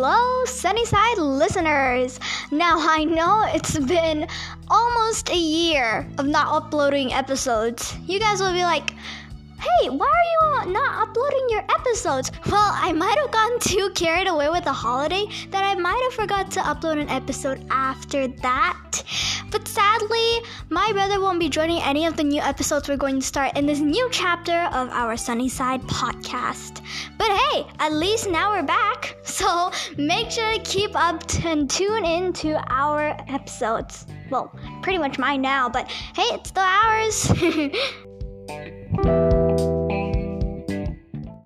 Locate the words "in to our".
32.04-33.16